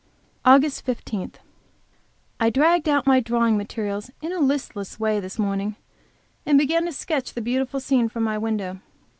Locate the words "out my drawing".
2.89-3.55